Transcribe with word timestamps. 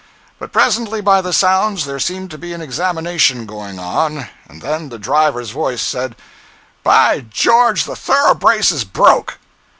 But 0.39 0.51
presently, 0.51 0.99
by 0.99 1.21
the 1.21 1.31
sounds, 1.31 1.85
there 1.85 1.99
seemed 1.99 2.31
to 2.31 2.39
be 2.39 2.53
an 2.53 2.61
examination 2.63 3.45
going 3.45 3.77
on, 3.77 4.27
and 4.49 4.59
then 4.63 4.89
the 4.89 4.97
driver's 4.97 5.51
voice 5.51 5.83
said: 5.83 6.15
"By 6.81 7.19
George, 7.29 7.83
the 7.83 7.95
thoroughbrace 7.95 8.71
is 8.71 8.83
broke!" 8.83 9.37